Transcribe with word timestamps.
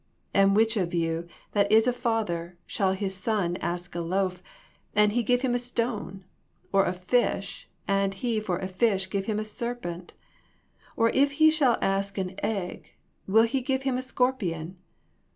And 0.33 0.49
of 0.49 0.55
which 0.57 0.77
of 0.77 0.95
you 0.95 1.27
that 1.51 1.71
is 1.71 1.85
a 1.85 1.93
father 1.93 2.57
shall 2.65 2.93
his 2.93 3.13
son 3.13 3.55
ask 3.57 3.93
a 3.93 4.01
loaf, 4.01 4.41
and 4.95 5.11
he 5.11 5.21
give 5.21 5.41
him 5.43 5.53
a 5.53 5.59
stone? 5.59 6.25
or 6.73 6.85
a 6.85 6.91
fish, 6.91 7.69
and 7.87 8.11
he 8.15 8.39
for 8.39 8.57
a 8.57 8.67
fish 8.67 9.11
give 9.11 9.27
him 9.27 9.37
a 9.37 9.45
serpent 9.45 10.13
7 10.93 10.93
Or 10.97 11.09
if 11.11 11.33
he 11.33 11.51
shall 11.51 11.77
ask 11.83 12.17
an 12.17 12.33
egg, 12.43 12.95
will 13.27 13.43
he 13.43 13.61
give 13.61 13.83
him 13.83 13.95
a 13.95 14.01
scorpion 14.01 14.77